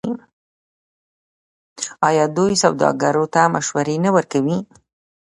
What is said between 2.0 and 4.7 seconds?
آیا دوی سوداګرو ته مشورې نه ورکوي؟